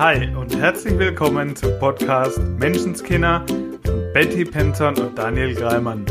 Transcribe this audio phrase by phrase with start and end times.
[0.00, 3.44] Hi und herzlich willkommen zum Podcast Menschenskinder
[3.84, 6.06] von Betty Penton und Daniel Greimann.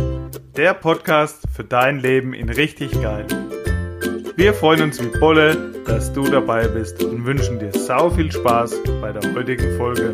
[0.56, 3.26] Der Podcast für dein Leben in richtig geil.
[4.36, 8.76] Wir freuen uns wie Bolle, dass du dabei bist und wünschen dir sau viel Spaß
[9.02, 10.14] bei der heutigen Folge.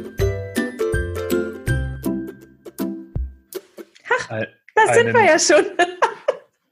[4.10, 4.30] Ach,
[4.73, 5.66] da sind wir ja schon.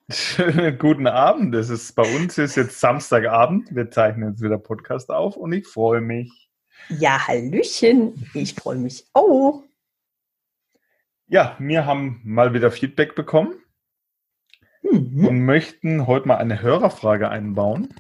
[0.10, 1.54] Schönen guten Abend.
[1.54, 3.76] Es ist bei uns ist jetzt Samstagabend.
[3.76, 6.43] Wir zeichnen jetzt wieder Podcast auf und ich freue mich.
[6.90, 8.30] Ja, Hallöchen.
[8.34, 9.64] Ich freue mich auch.
[11.28, 13.56] Ja, wir haben mal wieder Feedback bekommen
[14.84, 15.26] mhm.
[15.26, 17.94] und möchten heute mal eine Hörerfrage einbauen.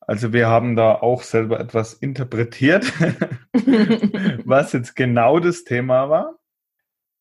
[0.00, 2.84] Also wir haben da auch selber etwas interpretiert,
[4.44, 6.38] was jetzt genau das Thema war.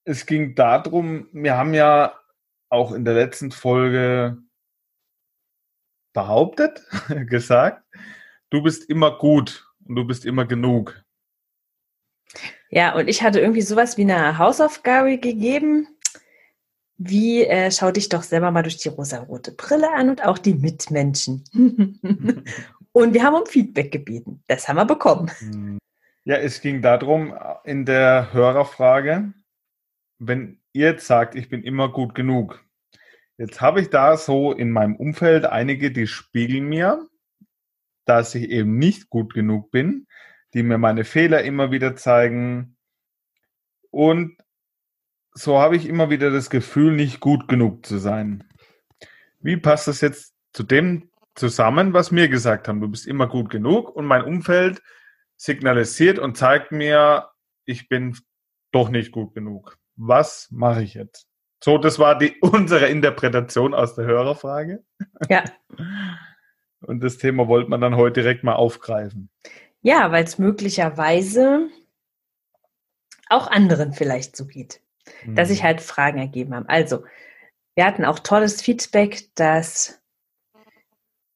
[0.05, 2.17] Es ging darum, wir haben ja
[2.69, 4.37] auch in der letzten Folge
[6.13, 6.83] behauptet,
[7.27, 7.83] gesagt,
[8.49, 11.03] du bist immer gut und du bist immer genug.
[12.69, 15.87] Ja, und ich hatte irgendwie sowas wie eine Hausaufgabe gegeben.
[16.97, 20.53] Wie äh, schau dich doch selber mal durch die rosarote Brille an und auch die
[20.53, 21.43] Mitmenschen.
[22.91, 24.43] und wir haben um Feedback gebeten.
[24.47, 25.31] Das haben wir bekommen.
[26.25, 29.33] Ja, es ging darum, in der Hörerfrage,
[30.19, 32.63] wenn ihr jetzt sagt, ich bin immer gut genug.
[33.37, 37.08] Jetzt habe ich da so in meinem Umfeld einige, die spiegeln mir,
[38.09, 40.07] dass ich eben nicht gut genug bin,
[40.53, 42.77] die mir meine Fehler immer wieder zeigen.
[43.91, 44.37] Und
[45.33, 48.43] so habe ich immer wieder das Gefühl, nicht gut genug zu sein.
[49.39, 52.81] Wie passt das jetzt zu dem zusammen, was mir gesagt haben?
[52.81, 54.81] Du bist immer gut genug und mein Umfeld
[55.37, 57.29] signalisiert und zeigt mir,
[57.65, 58.17] ich bin
[58.71, 61.27] doch nicht gut genug was mache ich jetzt?
[61.61, 64.83] So, das war die, unsere Interpretation aus der Hörerfrage.
[65.29, 65.43] Ja.
[66.81, 69.29] Und das Thema wollte man dann heute direkt mal aufgreifen.
[69.81, 71.69] Ja, weil es möglicherweise
[73.29, 74.81] auch anderen vielleicht so geht,
[75.21, 75.35] hm.
[75.35, 75.67] dass sich mhm.
[75.67, 76.67] halt Fragen ergeben haben.
[76.67, 77.03] Also,
[77.75, 80.01] wir hatten auch tolles Feedback, dass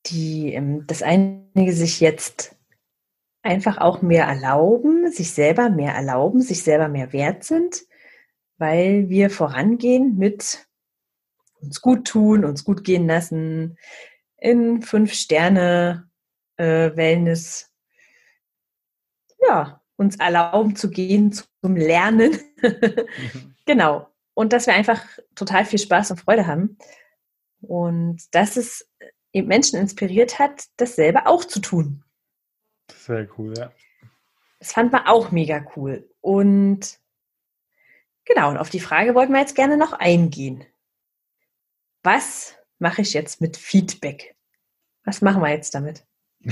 [0.07, 2.55] die, ähm, dass einige sich jetzt
[3.43, 7.83] einfach auch mehr erlauben, sich selber mehr erlauben, sich selber mehr wert sind
[8.63, 10.67] weil wir vorangehen mit
[11.61, 13.77] uns gut tun, uns gut gehen lassen,
[14.43, 16.09] in fünf Sterne
[16.57, 17.71] äh, Wellness,
[19.41, 22.39] ja, uns erlauben zu gehen zum Lernen.
[23.65, 24.09] Genau.
[24.33, 25.01] Und dass wir einfach
[25.35, 26.77] total viel Spaß und Freude haben.
[27.61, 28.85] Und dass es
[29.31, 32.03] Menschen inspiriert hat, dasselbe auch zu tun.
[32.91, 33.71] Sehr cool, ja.
[34.59, 36.09] Das fand man auch mega cool.
[36.19, 36.99] Und
[38.25, 40.65] Genau, und auf die Frage wollten wir jetzt gerne noch eingehen.
[42.03, 44.32] Was mache ich jetzt mit Feedback?
[45.03, 46.05] Was machen wir jetzt damit?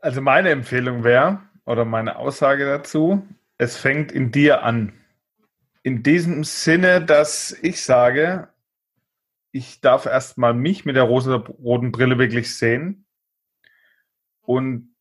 [0.00, 4.92] also meine Empfehlung wäre, oder meine Aussage dazu, es fängt in dir an.
[5.82, 8.48] In diesem Sinne, dass ich sage,
[9.50, 13.06] ich darf erstmal mich mit der rosa-roten Brille wirklich sehen
[14.42, 14.94] und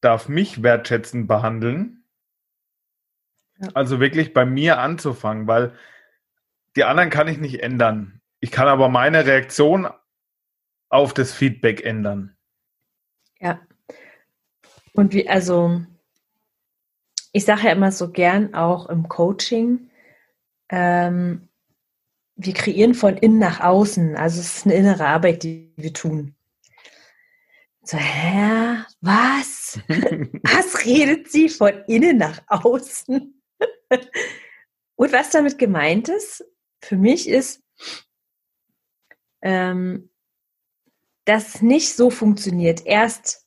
[0.00, 2.04] darf mich wertschätzend behandeln
[3.72, 5.72] also wirklich bei mir anzufangen, weil
[6.76, 8.20] die anderen kann ich nicht ändern.
[8.40, 9.88] Ich kann aber meine Reaktion
[10.94, 12.36] auf das Feedback ändern.
[13.40, 13.60] Ja.
[14.92, 15.82] Und wie, also,
[17.32, 19.90] ich sage ja immer so gern auch im Coaching,
[20.70, 21.48] ähm,
[22.36, 24.16] wir kreieren von innen nach außen.
[24.16, 26.36] Also es ist eine innere Arbeit, die wir tun.
[27.82, 28.78] So, hä?
[29.00, 29.80] Was?
[29.88, 33.42] was redet sie von innen nach außen?
[34.96, 36.44] Und was damit gemeint ist,
[36.80, 37.62] für mich ist,
[39.42, 40.10] ähm,
[41.24, 42.84] dass es nicht so funktioniert.
[42.86, 43.46] Erst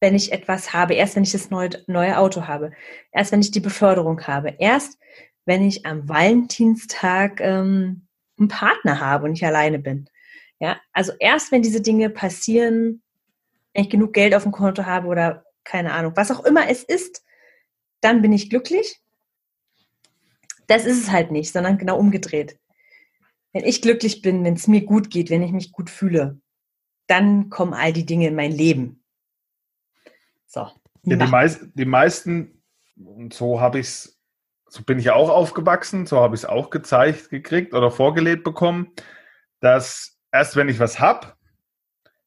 [0.00, 2.72] wenn ich etwas habe, erst wenn ich das neue, neue Auto habe,
[3.12, 4.98] erst wenn ich die Beförderung habe, erst
[5.46, 8.06] wenn ich am Valentinstag ähm,
[8.38, 10.08] einen Partner habe und ich alleine bin.
[10.60, 13.02] Ja, also erst wenn diese Dinge passieren,
[13.72, 16.82] wenn ich genug Geld auf dem Konto habe oder keine Ahnung, was auch immer es
[16.84, 17.24] ist,
[18.00, 19.00] dann bin ich glücklich.
[20.66, 22.58] Das ist es halt nicht, sondern genau umgedreht.
[23.52, 26.40] Wenn ich glücklich bin, wenn es mir gut geht, wenn ich mich gut fühle,
[27.06, 29.02] dann kommen all die Dinge in mein Leben.
[30.46, 30.70] So.
[31.04, 32.62] Ja, die, meist, die meisten,
[32.96, 34.20] und so habe ich es,
[34.68, 38.92] so bin ich auch aufgewachsen, so habe ich es auch gezeigt gekriegt oder vorgelebt bekommen,
[39.60, 41.34] dass erst wenn ich was habe,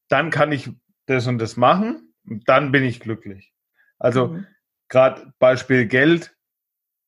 [0.07, 0.69] dann kann ich
[1.07, 3.53] das und das machen und dann bin ich glücklich.
[3.99, 4.47] Also mhm.
[4.87, 6.35] gerade Beispiel Geld,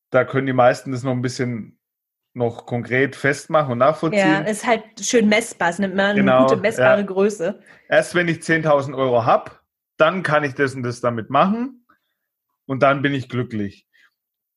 [0.09, 1.78] da können die meisten das noch ein bisschen
[2.33, 4.19] noch konkret festmachen und nachvollziehen.
[4.19, 5.69] Ja, ist halt schön messbar.
[5.69, 7.05] Es nimmt man genau, eine gute messbare ja.
[7.05, 7.59] Größe.
[7.89, 9.51] Erst wenn ich 10.000 Euro habe,
[9.97, 11.85] dann kann ich das und das damit machen
[12.65, 13.87] und dann bin ich glücklich.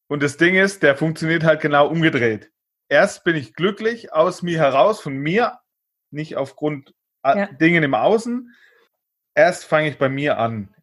[0.09, 2.53] Und das Ding ist, der funktioniert halt genau umgedreht.
[2.89, 5.59] Erst bin ich glücklich aus mir heraus, von mir,
[6.11, 6.95] nicht aufgrund
[7.25, 7.47] ja.
[7.47, 8.55] Dingen im Außen.
[9.35, 10.75] Erst fange ich bei mir an.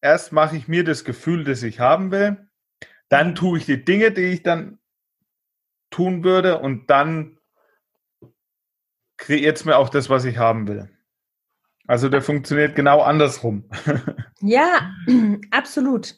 [0.00, 2.48] Erst mache ich mir das Gefühl, das ich haben will.
[3.10, 4.78] Dann tue ich die Dinge, die ich dann
[5.90, 7.38] tun würde und dann
[9.16, 10.88] kreiert es mir auch das, was ich haben will.
[11.86, 13.68] Also der funktioniert genau andersrum.
[14.40, 14.92] Ja,
[15.50, 16.14] absolut.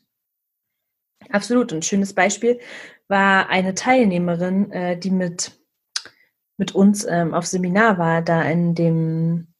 [1.30, 1.72] Absolut.
[1.72, 2.60] Und ein schönes Beispiel
[3.08, 5.58] war eine Teilnehmerin, äh, die mit,
[6.58, 9.54] mit uns ähm, auf Seminar war, da in dem,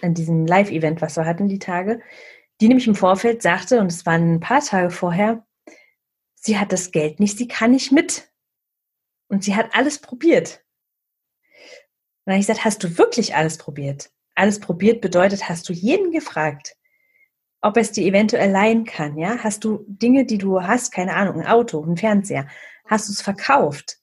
[0.00, 2.00] in diesem Live-Event, was wir hatten, die Tage,
[2.60, 5.46] die nämlich im Vorfeld sagte, und es waren ein paar Tage vorher,
[6.36, 8.29] sie hat das Geld nicht, sie kann nicht mit.
[9.30, 10.64] Und sie hat alles probiert.
[12.24, 14.10] Und dann habe ich gesagt, hast du wirklich alles probiert?
[14.34, 16.76] Alles probiert bedeutet, hast du jeden gefragt,
[17.62, 19.38] ob es dir eventuell leihen kann, ja?
[19.38, 22.48] Hast du Dinge, die du hast, keine Ahnung, ein Auto, ein Fernseher,
[22.86, 23.98] hast du es verkauft?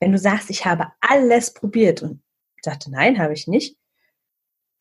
[0.00, 2.22] Wenn du sagst, ich habe alles probiert und
[2.56, 3.76] ich dachte, nein, habe ich nicht.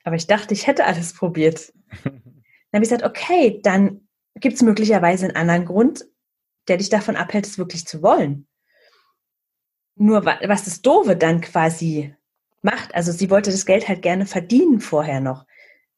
[0.03, 1.73] Aber ich dachte, ich hätte alles probiert.
[2.03, 6.05] Dann habe ich gesagt, okay, dann gibt es möglicherweise einen anderen Grund,
[6.67, 8.47] der dich davon abhält, es wirklich zu wollen.
[10.01, 12.15] Nur was das Doofe dann quasi
[12.61, 15.45] macht, also sie wollte das Geld halt gerne verdienen vorher noch,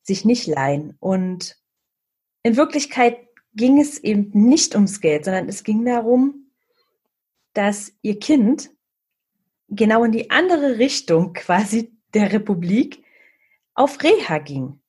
[0.02, 0.98] sich nicht leihen.
[1.00, 1.62] Und
[2.42, 3.20] in Wirklichkeit
[3.54, 6.52] ging es eben nicht ums Geld, sondern es ging darum,
[7.54, 8.72] dass ihr Kind
[9.68, 13.04] genau in die andere Richtung quasi der Republik
[13.76, 14.82] auf Reha ging.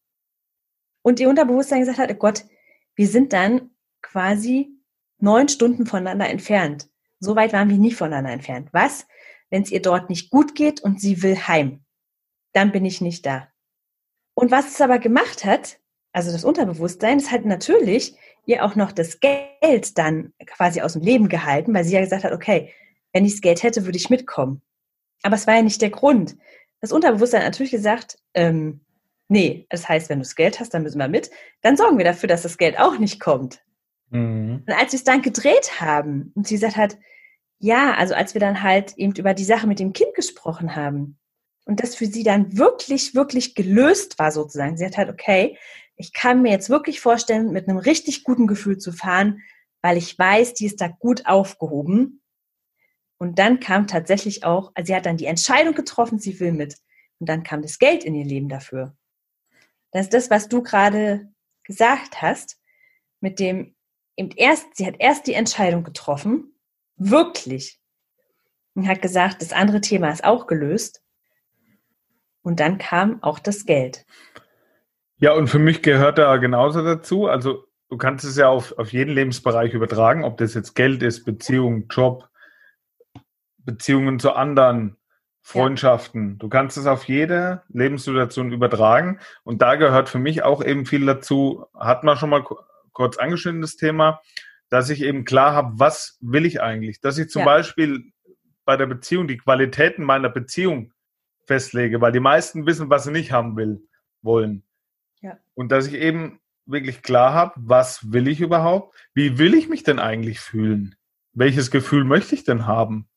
[1.03, 2.47] Und ihr Unterbewusstsein gesagt hat, oh Gott,
[2.94, 4.70] wir sind dann quasi
[5.19, 6.88] neun Stunden voneinander entfernt.
[7.23, 8.69] So weit waren wir nie voneinander entfernt.
[8.73, 9.07] Was,
[9.49, 11.85] wenn es ihr dort nicht gut geht und sie will heim?
[12.53, 13.49] Dann bin ich nicht da.
[14.35, 15.79] Und was es aber gemacht hat,
[16.13, 21.03] also das Unterbewusstsein, ist halt natürlich ihr auch noch das Geld dann quasi aus dem
[21.03, 22.73] Leben gehalten, weil sie ja gesagt hat, okay,
[23.13, 24.61] wenn ich das Geld hätte, würde ich mitkommen.
[25.23, 26.37] Aber es war ja nicht der Grund.
[26.81, 28.81] Das Unterbewusstsein hat natürlich gesagt, ähm,
[29.29, 31.31] nee, das heißt, wenn du das Geld hast, dann müssen wir mit.
[31.61, 33.63] Dann sorgen wir dafür, dass das Geld auch nicht kommt.
[34.11, 34.65] Mhm.
[34.67, 36.99] Und als wir es dann gedreht haben und sie gesagt hat,
[37.62, 41.17] ja, also als wir dann halt eben über die Sache mit dem Kind gesprochen haben
[41.64, 44.76] und das für sie dann wirklich, wirklich gelöst war sozusagen.
[44.76, 45.56] Sie hat halt, okay,
[45.94, 49.43] ich kann mir jetzt wirklich vorstellen, mit einem richtig guten Gefühl zu fahren,
[49.81, 52.20] weil ich weiß, die ist da gut aufgehoben.
[53.17, 56.79] Und dann kam tatsächlich auch, also sie hat dann die Entscheidung getroffen, sie will mit.
[57.20, 58.97] Und dann kam das Geld in ihr Leben dafür.
[59.93, 61.32] Das ist das, was du gerade
[61.62, 62.59] gesagt hast,
[63.20, 63.76] mit dem,
[64.17, 66.51] eben erst, sie hat erst die Entscheidung getroffen,
[67.10, 67.78] wirklich,
[68.75, 71.02] und hat gesagt, das andere Thema ist auch gelöst.
[72.43, 74.04] Und dann kam auch das Geld.
[75.19, 77.26] Ja, und für mich gehört da genauso dazu.
[77.26, 81.25] Also du kannst es ja auf, auf jeden Lebensbereich übertragen, ob das jetzt Geld ist,
[81.25, 82.28] Beziehung, Job,
[83.58, 84.96] Beziehungen zu anderen,
[85.43, 86.31] Freundschaften.
[86.31, 86.37] Ja.
[86.38, 89.19] Du kannst es auf jede Lebenssituation übertragen.
[89.44, 92.44] Und da gehört für mich auch eben viel dazu, hat man schon mal
[92.93, 94.20] kurz angeschnitten, das Thema,
[94.73, 97.03] dass ich eben klar habe, was will ich eigentlich?
[97.03, 97.45] Dass ich zum ja.
[97.45, 98.11] Beispiel
[98.65, 100.95] bei der Beziehung die Qualitäten meiner Beziehung
[101.47, 103.87] festlege, weil die meisten wissen, was sie nicht haben will,
[104.23, 104.65] wollen.
[105.21, 105.39] Ja.
[105.53, 108.97] Und dass ich eben wirklich klar habe, was will ich überhaupt?
[109.12, 110.97] Wie will ich mich denn eigentlich fühlen?
[111.35, 113.11] Welches Gefühl möchte ich denn haben?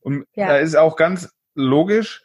[0.00, 0.48] Und ja.
[0.48, 2.22] da ist auch ganz logisch,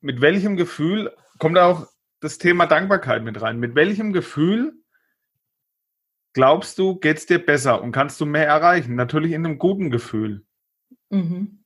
[0.00, 1.88] mit welchem Gefühl kommt auch
[2.20, 3.58] das Thema Dankbarkeit mit rein.
[3.58, 4.74] Mit welchem Gefühl
[6.32, 8.94] glaubst du, geht es dir besser und kannst du mehr erreichen?
[8.94, 10.44] Natürlich in einem guten Gefühl.
[11.10, 11.64] Mhm.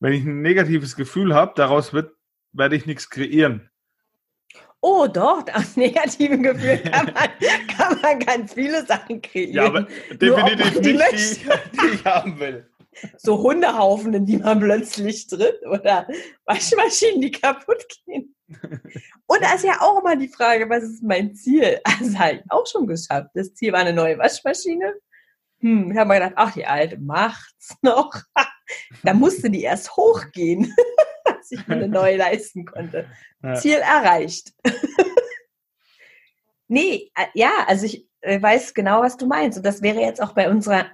[0.00, 2.12] Wenn ich ein negatives Gefühl habe, daraus wird,
[2.52, 3.70] werde ich nichts kreieren.
[4.80, 7.28] Oh doch, aus negativen Gefühlen kann man,
[7.76, 9.54] kann man ganz viele Sachen kreieren.
[9.54, 12.68] Ja, aber definitiv die nicht die, die ich haben will
[13.16, 16.06] so Hundehaufen, in die man plötzlich tritt oder
[16.44, 18.34] Waschmaschinen, die kaputt gehen.
[19.26, 21.80] Und da ist ja auch immer die Frage, was ist mein Ziel?
[21.84, 23.30] Also habe ich auch schon geschafft.
[23.34, 24.94] Das Ziel war eine neue Waschmaschine.
[25.60, 28.14] Hm, ich habe mir gedacht, ach, die alte macht's noch.
[29.02, 30.74] da musste die erst hochgehen,
[31.24, 33.06] dass ich mir eine neue leisten konnte.
[33.42, 33.54] Ja.
[33.54, 34.52] Ziel erreicht.
[36.68, 39.58] nee, äh, ja, also ich äh, weiß genau, was du meinst.
[39.58, 40.86] Und das wäre jetzt auch bei unserer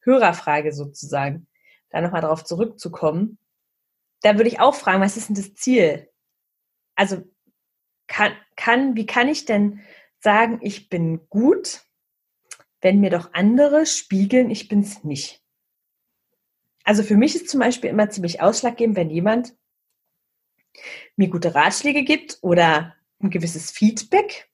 [0.00, 1.46] Hörerfrage sozusagen,
[1.90, 3.38] da nochmal darauf zurückzukommen,
[4.22, 6.10] da würde ich auch fragen, was ist denn das Ziel?
[6.94, 7.22] Also
[8.06, 9.80] kann, kann, wie kann ich denn
[10.20, 11.82] sagen, ich bin gut,
[12.80, 15.42] wenn mir doch andere spiegeln, ich bin es nicht?
[16.84, 19.54] Also für mich ist zum Beispiel immer ziemlich ausschlaggebend, wenn jemand
[21.16, 24.48] mir gute Ratschläge gibt oder ein gewisses Feedback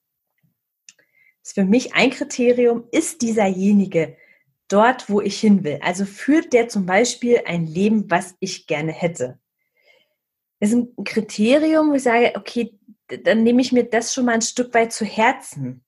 [1.45, 4.17] ist für mich ein Kriterium, ist dieserjenige
[4.67, 5.79] dort, wo ich hin will.
[5.81, 9.39] Also führt der zum Beispiel ein Leben, was ich gerne hätte.
[10.59, 14.33] Das ist ein Kriterium, wo ich sage, okay, dann nehme ich mir das schon mal
[14.33, 15.83] ein Stück weit zu Herzen.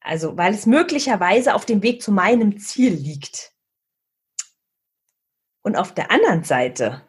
[0.00, 3.52] Also, weil es möglicherweise auf dem Weg zu meinem Ziel liegt.
[5.62, 7.02] Und auf der anderen Seite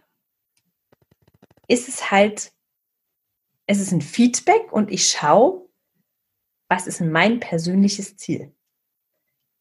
[1.67, 2.53] ist es halt,
[3.67, 5.67] es ist ein Feedback und ich schaue,
[6.69, 8.54] was ist mein persönliches Ziel?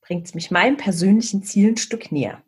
[0.06, 2.42] Bringt es mich meinem persönlichen Ziel ein Stück näher?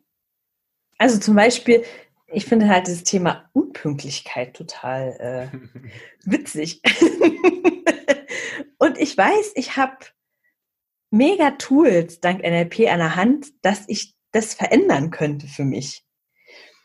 [0.99, 1.83] Also zum Beispiel,
[2.27, 5.47] ich finde halt das Thema Unpünktlichkeit total äh,
[6.23, 6.83] witzig.
[8.77, 9.97] und ich weiß, ich habe
[11.09, 16.05] mega Tools dank NLP an der Hand, dass ich das verändern könnte für mich.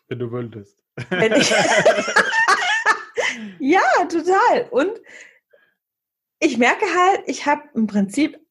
[0.09, 0.83] Wenn du wolltest.
[1.11, 1.33] Wenn
[3.59, 4.69] ja, total.
[4.71, 4.93] Und
[6.39, 8.42] ich merke halt, ich habe im Prinzip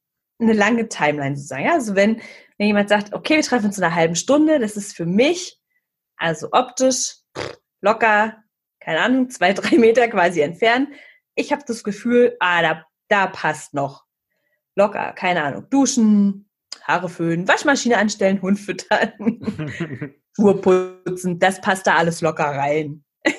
[0.41, 1.65] eine lange Timeline sozusagen.
[1.65, 1.73] Ja?
[1.73, 2.21] Also wenn,
[2.57, 5.59] wenn jemand sagt, okay, wir treffen uns in einer halben Stunde, das ist für mich,
[6.17, 7.15] also optisch,
[7.81, 8.37] locker,
[8.79, 10.89] keine Ahnung, zwei, drei Meter quasi entfernt.
[11.35, 14.05] Ich habe das Gefühl, ah, da, da passt noch.
[14.75, 16.49] Locker, keine Ahnung, duschen,
[16.83, 19.11] Haare föhnen, Waschmaschine anstellen, Hund füttern,
[20.35, 23.03] Schuhe putzen, das passt da alles locker rein.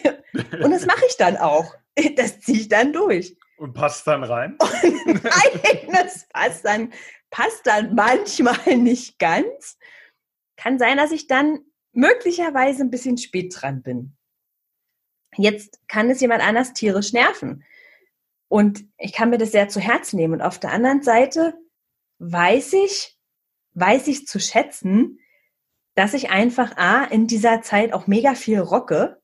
[0.62, 1.74] Und das mache ich dann auch.
[2.16, 3.36] Das ziehe ich dann durch.
[3.56, 4.56] Und passt dann rein?
[5.06, 5.22] Nein,
[5.92, 6.92] das passt dann,
[7.30, 9.78] passt dann manchmal nicht ganz.
[10.56, 11.60] Kann sein, dass ich dann
[11.92, 14.16] möglicherweise ein bisschen spät dran bin.
[15.36, 17.64] Jetzt kann es jemand anders tierisch nerven.
[18.48, 20.34] Und ich kann mir das sehr zu Herzen nehmen.
[20.34, 21.54] Und auf der anderen Seite
[22.18, 23.18] weiß ich,
[23.74, 25.18] weiß ich zu schätzen,
[25.94, 29.20] dass ich einfach A, in dieser Zeit auch mega viel rocke.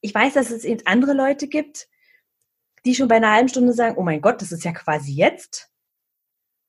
[0.00, 1.88] Ich weiß, dass es eben andere Leute gibt,
[2.84, 5.70] die schon bei einer halben Stunde sagen, oh mein Gott, das ist ja quasi jetzt.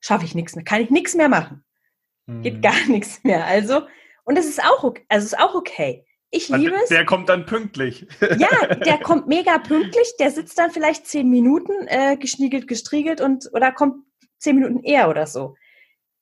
[0.00, 1.64] Schaffe ich nichts mehr, kann ich nichts mehr machen.
[2.26, 2.42] Mhm.
[2.42, 3.44] Geht gar nichts mehr.
[3.46, 3.82] Also,
[4.24, 5.04] und das ist auch okay.
[5.08, 6.04] Also ist auch okay.
[6.30, 6.88] Ich liebe es.
[6.88, 8.06] Der kommt dann pünktlich.
[8.38, 10.14] Ja, der kommt mega pünktlich.
[10.18, 14.04] Der sitzt dann vielleicht zehn Minuten äh, geschniegelt, gestriegelt und oder kommt
[14.38, 15.56] zehn Minuten eher oder so.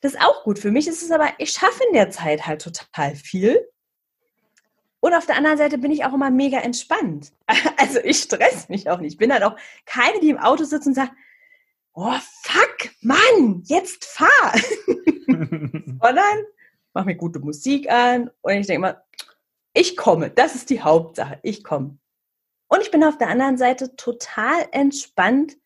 [0.00, 0.58] Das ist auch gut.
[0.58, 3.66] Für mich ist es aber, ich schaffe in der Zeit halt total viel.
[5.00, 7.32] Und auf der anderen Seite bin ich auch immer mega entspannt.
[7.84, 9.12] Also ich stress mich auch nicht.
[9.12, 11.12] Ich bin dann auch keine, die im Auto sitzt und sagt,
[11.92, 14.54] oh fuck, Mann, jetzt fahr.
[15.26, 16.44] Sondern
[16.94, 19.04] mach mir gute Musik an und ich denke mal,
[19.74, 20.30] ich komme.
[20.30, 21.40] Das ist die Hauptsache.
[21.42, 21.98] Ich komme.
[22.68, 25.56] Und ich bin auf der anderen Seite total entspannt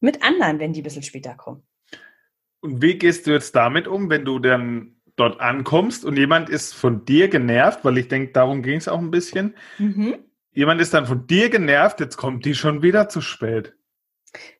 [0.00, 1.62] mit anderen, wenn die ein bisschen später kommen.
[2.60, 6.74] Und wie gehst du jetzt damit um, wenn du dann dort ankommst und jemand ist
[6.74, 9.54] von dir genervt, weil ich denke, darum ging es auch ein bisschen.
[9.78, 10.18] Mhm.
[10.52, 13.76] Jemand ist dann von dir genervt, jetzt kommt die schon wieder zu spät.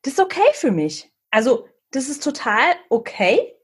[0.03, 1.11] Das ist okay für mich.
[1.31, 3.57] Also, das ist total okay,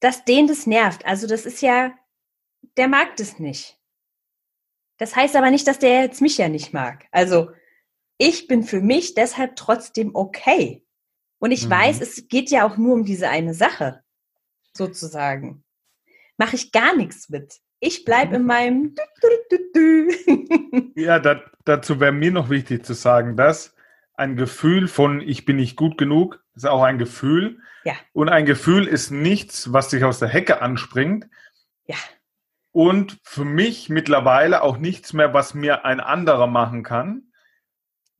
[0.00, 1.04] dass den das nervt.
[1.06, 1.94] Also, das ist ja,
[2.76, 3.78] der mag das nicht.
[4.98, 7.06] Das heißt aber nicht, dass der jetzt mich ja nicht mag.
[7.10, 7.50] Also,
[8.18, 10.84] ich bin für mich deshalb trotzdem okay.
[11.38, 11.70] Und ich mhm.
[11.70, 14.04] weiß, es geht ja auch nur um diese eine Sache,
[14.74, 15.64] sozusagen.
[16.36, 17.60] Mache ich gar nichts mit.
[17.80, 18.94] Ich bleibe in meinem.
[20.94, 23.74] ja, da, dazu wäre mir noch wichtig zu sagen, dass
[24.14, 27.58] ein Gefühl von ich bin nicht gut genug ist auch ein Gefühl.
[27.84, 27.94] Ja.
[28.12, 31.26] Und ein Gefühl ist nichts, was sich aus der Hecke anspringt.
[31.86, 31.96] Ja.
[32.72, 37.32] Und für mich mittlerweile auch nichts mehr, was mir ein anderer machen kann,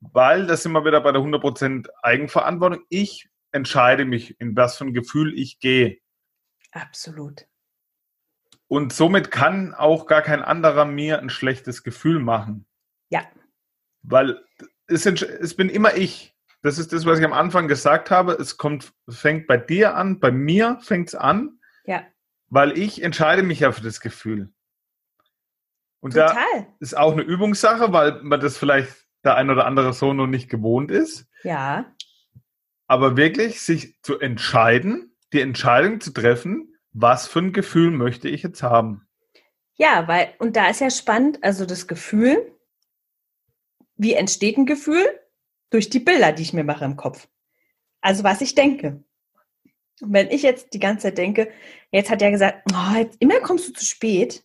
[0.01, 2.83] weil das wir wieder bei der 100% Eigenverantwortung.
[2.89, 5.99] Ich entscheide mich, in was für ein Gefühl ich gehe.
[6.73, 7.47] Absolut.
[8.71, 12.67] Und somit kann auch gar kein anderer mir ein schlechtes Gefühl machen.
[13.09, 13.23] Ja.
[14.03, 14.45] Weil
[14.87, 16.37] es, es bin immer ich.
[16.63, 18.35] Das ist das, was ich am Anfang gesagt habe.
[18.35, 21.59] Es kommt, fängt bei dir an, bei mir fängt es an.
[21.85, 22.05] Ja.
[22.47, 24.53] Weil ich entscheide mich ja für das Gefühl.
[25.99, 26.37] Und Total.
[26.37, 30.29] da ist auch eine Übungssache, weil man das vielleicht der ein oder andere so noch
[30.29, 31.27] nicht gewohnt ist.
[31.43, 31.93] Ja.
[32.87, 38.43] Aber wirklich sich zu entscheiden, die Entscheidung zu treffen, was für ein Gefühl möchte ich
[38.43, 39.07] jetzt haben.
[39.75, 42.55] Ja, weil, und da ist ja spannend, also das Gefühl,
[43.97, 45.07] wie entsteht ein Gefühl?
[45.71, 47.29] Durch die Bilder, die ich mir mache im Kopf.
[48.01, 49.05] Also was ich denke.
[50.01, 51.51] Und wenn ich jetzt die ganze Zeit denke,
[51.93, 54.45] jetzt hat er gesagt, oh, jetzt, immer kommst du zu spät.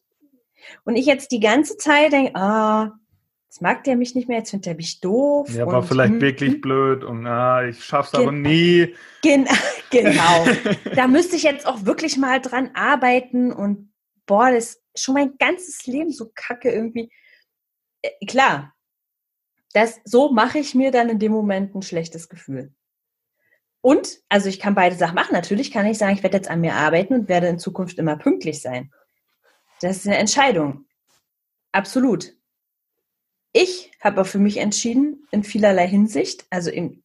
[0.84, 3.05] Und ich jetzt die ganze Zeit denke, ah, oh,
[3.56, 5.50] jetzt mag der mich nicht mehr, jetzt findet er mich doof.
[5.50, 6.62] Ja, war vielleicht hm, wirklich hm.
[6.62, 8.94] blöd und ah, ich schaff's aber nie.
[9.22, 9.48] Gen
[9.92, 10.46] genau.
[10.96, 13.94] da müsste ich jetzt auch wirklich mal dran arbeiten und
[14.26, 17.10] boah, das ist schon mein ganzes Leben so kacke irgendwie.
[18.02, 18.74] Äh, klar,
[19.72, 22.74] das, so mache ich mir dann in dem Moment ein schlechtes Gefühl.
[23.80, 25.32] Und, also ich kann beide Sachen machen.
[25.34, 28.18] Natürlich kann ich sagen, ich werde jetzt an mir arbeiten und werde in Zukunft immer
[28.18, 28.92] pünktlich sein.
[29.80, 30.88] Das ist eine Entscheidung.
[31.72, 32.34] Absolut.
[33.56, 37.02] Ich habe für mich entschieden, in vielerlei Hinsicht, also in,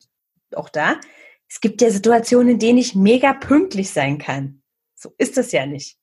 [0.55, 1.01] auch da,
[1.49, 4.63] es gibt ja Situationen, in denen ich mega pünktlich sein kann.
[4.95, 5.99] So ist das ja nicht.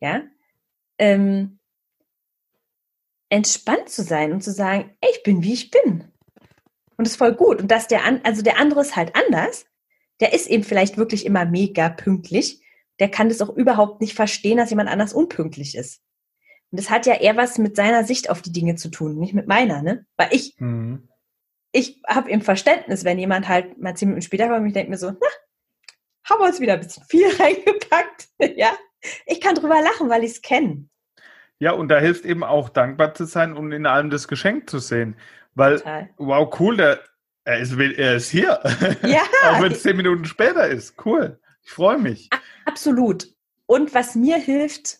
[0.00, 0.22] Ja.
[0.98, 1.58] Ähm,
[3.28, 6.04] entspannt zu sein und zu sagen, ey, ich bin wie ich bin.
[6.96, 7.60] Und das ist voll gut.
[7.60, 9.66] Und dass der, also der andere ist halt anders
[10.20, 12.62] der ist eben vielleicht wirklich immer mega pünktlich.
[12.98, 16.02] Der kann das auch überhaupt nicht verstehen, dass jemand anders unpünktlich ist.
[16.76, 19.32] Und das hat ja eher was mit seiner Sicht auf die Dinge zu tun, nicht
[19.32, 20.04] mit meiner, ne?
[20.18, 21.08] Weil ich, mhm.
[21.72, 24.90] ich habe im Verständnis, wenn jemand halt mal zehn Minuten später kommt und ich denke
[24.90, 25.26] mir so, na,
[26.28, 28.76] haben wir uns wieder ein bisschen viel reingepackt, ja?
[29.24, 30.86] Ich kann drüber lachen, weil ich es kenne.
[31.60, 34.78] Ja, und da hilft eben auch dankbar zu sein und in allem das Geschenk zu
[34.78, 35.16] sehen.
[35.54, 36.10] Weil, Total.
[36.18, 37.00] wow, cool, der,
[37.44, 38.60] er ist, er ist hier.
[39.02, 39.22] Ja.
[39.50, 41.02] Auch wenn es zehn Minuten später ist.
[41.06, 41.40] Cool.
[41.62, 42.28] Ich freue mich.
[42.66, 43.28] Absolut.
[43.64, 44.98] Und was mir hilft,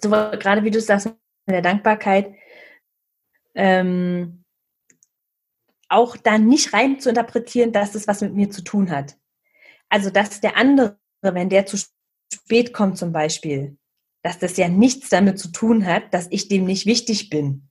[0.00, 2.34] so gerade wie du sagst, mit der Dankbarkeit,
[3.54, 4.44] ähm,
[5.88, 9.16] auch dann nicht rein zu interpretieren, dass es was mit mir zu tun hat.
[9.88, 11.76] Also, dass der andere, wenn der zu
[12.32, 13.78] spät kommt zum Beispiel,
[14.22, 17.66] dass das ja nichts damit zu tun hat, dass ich dem nicht wichtig bin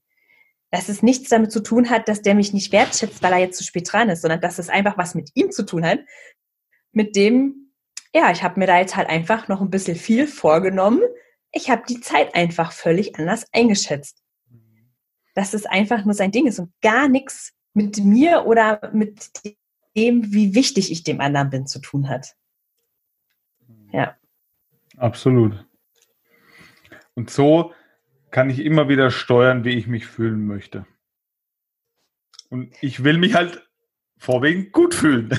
[0.70, 3.58] dass es nichts damit zu tun hat, dass der mich nicht wertschätzt, weil er jetzt
[3.58, 6.00] zu spät dran ist, sondern dass es einfach was mit ihm zu tun hat,
[6.92, 7.72] mit dem,
[8.14, 11.00] ja, ich habe mir da jetzt halt einfach noch ein bisschen viel vorgenommen.
[11.56, 14.22] Ich habe die Zeit einfach völlig anders eingeschätzt.
[15.34, 19.30] Dass es einfach nur sein Ding ist und gar nichts mit mir oder mit
[19.96, 22.36] dem, wie wichtig ich dem anderen bin, zu tun hat.
[23.90, 24.18] Ja.
[24.98, 25.64] Absolut.
[27.14, 27.72] Und so
[28.30, 30.86] kann ich immer wieder steuern, wie ich mich fühlen möchte.
[32.50, 33.66] Und ich will mich halt
[34.18, 35.30] vorwiegend gut fühlen.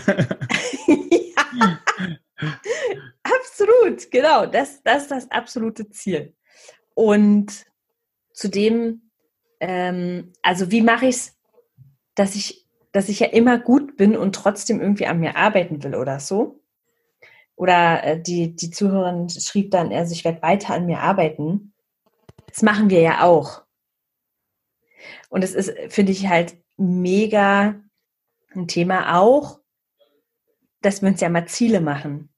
[0.88, 2.60] ja,
[3.40, 4.46] absolut, genau.
[4.46, 6.36] Das, das ist das absolute Ziel.
[6.94, 7.66] Und
[8.34, 9.10] zudem,
[9.60, 11.38] ähm, also wie mache ich es,
[12.16, 15.96] dass ich, dass ich ja immer gut bin und trotzdem irgendwie an mir arbeiten will
[15.96, 16.60] oder so?
[17.56, 21.74] Oder äh, die, die Zuhörerin schrieb dann, also ich werde weiter an mir arbeiten.
[22.48, 23.64] Das machen wir ja auch.
[25.30, 27.76] Und es ist, finde ich, halt mega
[28.56, 29.60] ein Thema auch,
[30.82, 32.30] dass wir uns ja mal Ziele machen.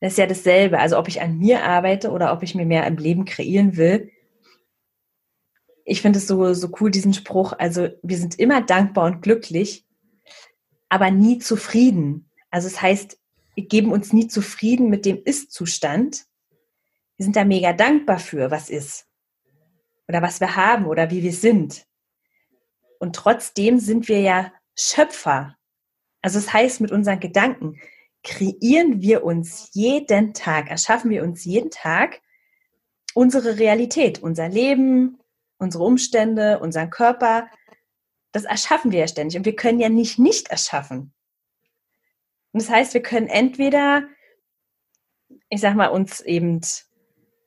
[0.00, 0.78] Das ist ja dasselbe.
[0.78, 4.10] Also ob ich an mir arbeite oder ob ich mir mehr im Leben kreieren will.
[5.84, 7.52] Ich finde es so, so cool, diesen Spruch.
[7.58, 9.86] Also wir sind immer dankbar und glücklich,
[10.88, 12.30] aber nie zufrieden.
[12.50, 13.18] Also es das heißt,
[13.54, 16.24] wir geben uns nie zufrieden mit dem Ist-Zustand.
[17.16, 19.06] Wir sind da mega dankbar für, was ist
[20.08, 21.86] oder was wir haben oder wie wir sind.
[22.98, 25.56] Und trotzdem sind wir ja Schöpfer.
[26.20, 27.80] Also das heißt, mit unseren Gedanken
[28.22, 32.20] kreieren wir uns jeden Tag, erschaffen wir uns jeden Tag
[33.14, 35.18] unsere Realität, unser Leben,
[35.58, 37.48] unsere Umstände, unseren Körper.
[38.32, 41.12] Das erschaffen wir ja ständig und wir können ja nicht nicht erschaffen.
[42.52, 44.02] Und das heißt, wir können entweder,
[45.48, 46.60] ich sag mal, uns eben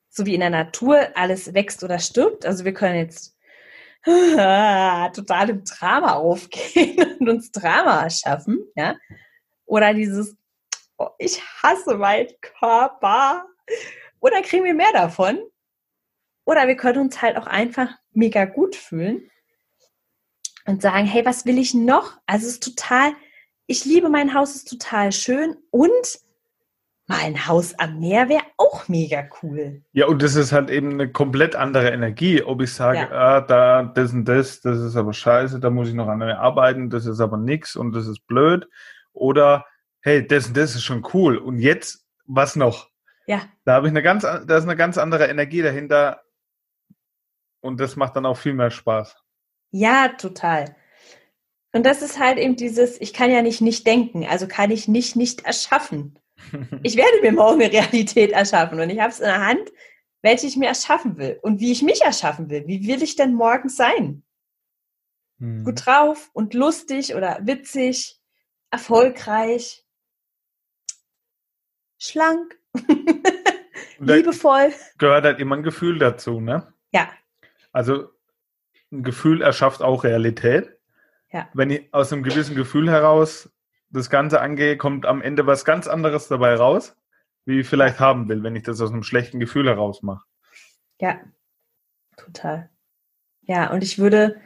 [0.09, 2.45] so wie in der Natur alles wächst oder stirbt.
[2.45, 3.37] Also wir können jetzt
[4.05, 8.95] total im Drama aufgehen und uns Drama erschaffen, ja.
[9.65, 10.35] Oder dieses,
[11.03, 13.45] oh, ich hasse meinen Körper.
[14.19, 15.39] Oder kriegen wir mehr davon?
[16.45, 19.29] Oder wir können uns halt auch einfach mega gut fühlen
[20.65, 22.17] und sagen, hey, was will ich noch?
[22.25, 23.13] Also es ist total,
[23.67, 26.19] ich liebe mein Haus, es ist total schön und
[27.07, 29.81] mal ein Haus am Meer wäre auch mega cool.
[29.91, 32.41] Ja, und das ist halt eben eine komplett andere Energie.
[32.41, 33.11] Ob ich sage, ja.
[33.11, 36.39] ah, da, das und das, das ist aber scheiße, da muss ich noch an mir
[36.39, 38.67] arbeiten, das ist aber nix und das ist blöd.
[39.11, 39.65] Oder,
[40.03, 41.37] hey, das und das ist schon cool.
[41.37, 42.89] Und jetzt, was noch?
[43.25, 43.41] Ja.
[43.65, 46.21] Da habe ich eine ganz, da ist eine ganz andere Energie dahinter.
[47.61, 49.15] Und das macht dann auch viel mehr Spaß.
[49.71, 50.75] Ja, total.
[51.71, 54.87] Und das ist halt eben dieses, ich kann ja nicht nicht denken, also kann ich
[54.87, 56.19] nicht nicht erschaffen.
[56.83, 59.71] Ich werde mir morgen eine Realität erschaffen und ich habe es in der Hand,
[60.21, 62.67] welche ich mir erschaffen will und wie ich mich erschaffen will.
[62.67, 64.23] Wie will ich denn morgen sein?
[65.39, 65.63] Hm.
[65.63, 68.19] Gut drauf und lustig oder witzig,
[68.71, 69.82] erfolgreich,
[72.03, 72.59] schlank,
[73.99, 74.73] liebevoll.
[74.97, 76.73] Gehört halt immer ein Gefühl dazu, ne?
[76.91, 77.09] Ja.
[77.71, 78.09] Also
[78.91, 80.77] ein Gefühl erschafft auch Realität.
[81.31, 81.49] Ja.
[81.53, 83.49] Wenn ich aus einem gewissen Gefühl heraus
[83.89, 86.95] das Ganze angehe, kommt am Ende was ganz anderes dabei raus,
[87.45, 90.25] wie ich vielleicht haben will, wenn ich das aus einem schlechten Gefühl heraus mache.
[90.99, 91.19] Ja,
[92.17, 92.69] total.
[93.41, 94.39] Ja, und ich würde,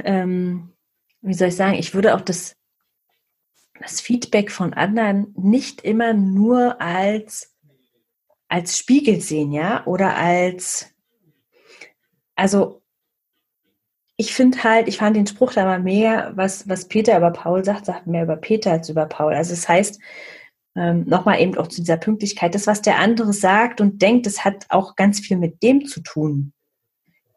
[0.00, 0.72] ähm,
[1.20, 2.56] wie soll ich sagen, ich würde auch das,
[3.84, 7.54] das Feedback von anderen nicht immer nur als,
[8.48, 10.90] als Spiegel sehen, ja, oder als,
[12.34, 12.82] also
[14.16, 17.64] ich finde halt, ich fand den Spruch da mal mehr, was, was Peter über Paul
[17.64, 19.34] sagt, sagt mehr über Peter als über Paul.
[19.34, 20.00] Also es das heißt,
[20.76, 24.44] ähm, nochmal eben auch zu dieser Pünktlichkeit, das, was der andere sagt und denkt, das
[24.44, 26.52] hat auch ganz viel mit dem zu tun.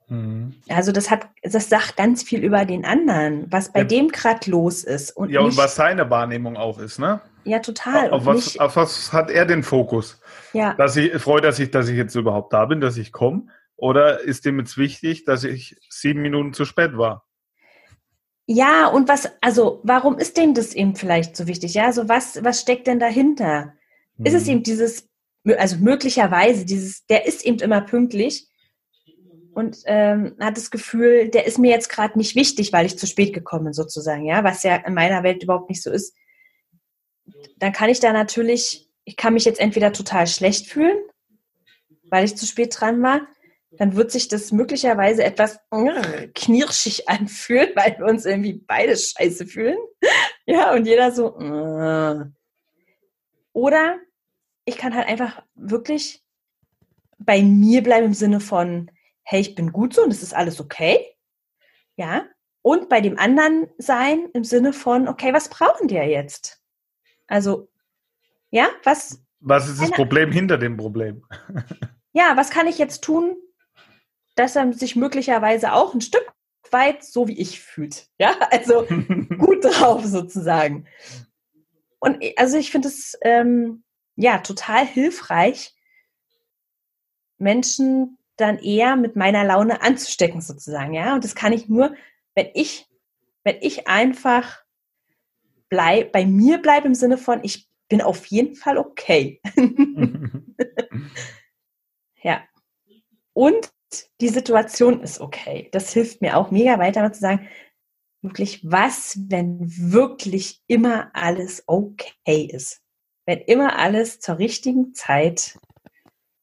[0.09, 0.55] Mhm.
[0.69, 3.85] Also das hat, das sagt ganz viel über den anderen, was bei ja.
[3.85, 5.11] dem gerade los ist.
[5.11, 7.19] Und ja, nicht, und was seine Wahrnehmung auch ist, ne?
[7.43, 8.11] Ja, total.
[8.11, 10.21] Auf, was, nicht, auf was hat er den Fokus?
[10.53, 10.73] Ja.
[10.75, 13.47] Dass ich, freut er sich, dass ich jetzt überhaupt da bin, dass ich komme?
[13.75, 17.25] Oder ist dem jetzt wichtig, dass ich sieben Minuten zu spät war?
[18.45, 21.73] Ja, und was, also warum ist dem das eben vielleicht so wichtig?
[21.73, 23.73] Ja, also was, was steckt denn dahinter?
[24.17, 24.25] Hm.
[24.25, 24.51] Ist es mhm.
[24.51, 25.09] eben dieses,
[25.57, 28.47] also möglicherweise dieses, der ist eben immer pünktlich
[29.57, 33.07] und ähm, hat das Gefühl, der ist mir jetzt gerade nicht wichtig, weil ich zu
[33.07, 36.15] spät gekommen bin, sozusagen, ja, was ja in meiner Welt überhaupt nicht so ist.
[37.57, 40.99] Dann kann ich da natürlich, ich kann mich jetzt entweder total schlecht fühlen,
[42.11, 43.21] weil ich zu spät dran war,
[43.71, 45.57] dann wird sich das möglicherweise etwas
[46.35, 49.77] knirschig anfühlen, weil wir uns irgendwie beide scheiße fühlen.
[50.49, 51.35] Ja, und jeder so.
[53.51, 53.97] Oder
[54.63, 56.23] ich kann halt einfach wirklich
[57.17, 58.89] bei mir bleiben im Sinne von,
[59.29, 61.05] hey, ich bin gut so und es ist alles okay.
[61.97, 62.25] Ja.
[62.61, 66.61] Und bei dem anderen sein im Sinne von, okay, was brauchen die jetzt?
[67.27, 67.69] Also,
[68.51, 69.21] ja, was.
[69.41, 71.25] Was ist das Problem hinter dem Problem?
[72.13, 73.35] ja, was kann ich jetzt tun,
[74.35, 76.31] dass er sich möglicherweise auch ein Stück
[76.71, 78.07] weit so wie ich fühlt.
[78.17, 78.85] Ja, also
[79.37, 80.87] gut drauf sozusagen.
[81.99, 83.83] Und also ich finde es ähm,
[84.15, 85.75] ja total hilfreich,
[87.37, 90.93] Menschen dann eher mit meiner Laune anzustecken sozusagen.
[90.93, 91.95] Ja, und das kann ich nur,
[92.35, 92.87] wenn ich,
[93.43, 94.63] wenn ich einfach
[95.69, 99.41] bleib, bei mir bleibe im Sinne von, ich bin auf jeden Fall okay.
[102.21, 102.41] ja.
[103.33, 103.71] Und
[104.21, 105.69] die Situation ist okay.
[105.71, 107.47] Das hilft mir auch mega weiter, zu sagen,
[108.21, 112.81] wirklich, was, wenn wirklich immer alles okay ist?
[113.25, 115.57] Wenn immer alles zur richtigen Zeit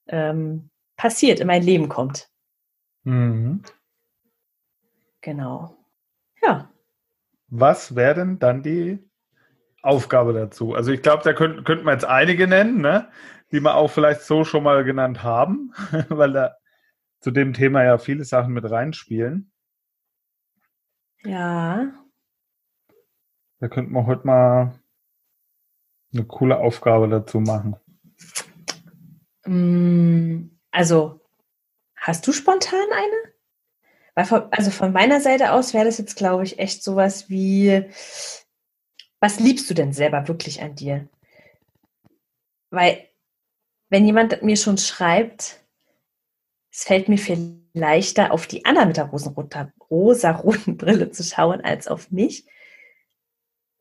[0.06, 2.28] ähm, passiert, in mein Leben kommt.
[3.04, 3.62] Mhm.
[5.20, 5.76] Genau.
[6.42, 6.70] Ja.
[7.48, 8.98] Was wäre denn dann die
[9.82, 10.74] Aufgabe dazu?
[10.74, 13.08] Also ich glaube, da könnten könnt man jetzt einige nennen, ne?
[13.52, 15.72] die wir auch vielleicht so schon mal genannt haben,
[16.08, 16.56] weil da
[17.20, 19.52] zu dem Thema ja viele Sachen mit reinspielen.
[21.22, 21.92] Ja.
[23.60, 24.78] Da könnte man heute mal
[26.12, 27.76] eine coole Aufgabe dazu machen.
[29.46, 31.20] Mm, also,
[31.94, 33.32] hast du spontan eine?
[34.16, 37.84] Weil von, also von meiner Seite aus wäre das jetzt, glaube ich, echt sowas wie,
[39.20, 41.08] was liebst du denn selber wirklich an dir?
[42.70, 43.08] Weil,
[43.88, 45.64] wenn jemand mir schon schreibt,
[46.72, 49.12] es fällt mir viel leichter, auf die anderen mit der
[49.90, 52.46] rosa-roten Brille zu schauen, als auf mich.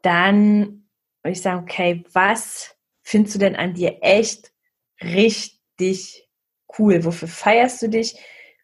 [0.03, 0.87] Dann
[1.23, 4.53] würde ich sagen, okay, was findest du denn an dir echt
[5.01, 6.22] richtig
[6.77, 7.03] cool?
[7.05, 8.17] Wofür feierst du dich?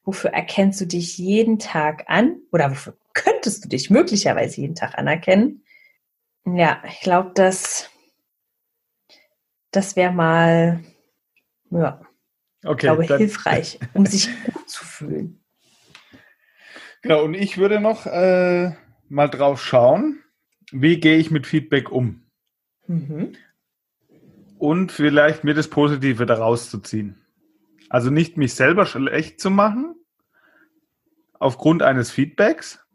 [0.04, 2.42] Wofür erkennst du dich jeden Tag an?
[2.52, 5.64] Oder wofür könntest du dich möglicherweise jeden Tag anerkennen?
[6.46, 7.90] Ja, ich glaube, das,
[9.72, 10.84] das wäre mal,
[11.70, 12.02] ja,
[12.64, 15.44] okay, glaube, hilfreich, um sich gut zu fühlen.
[17.02, 18.72] Genau, und ich würde noch äh,
[19.08, 20.24] mal drauf schauen,
[20.72, 22.30] wie gehe ich mit Feedback um?
[22.88, 23.34] Mhm.
[24.58, 27.19] Und vielleicht mir das Positive daraus zu ziehen.
[27.90, 29.96] Also nicht mich selber schlecht zu machen,
[31.40, 32.86] aufgrund eines Feedbacks,